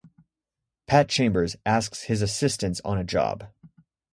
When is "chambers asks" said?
1.09-2.05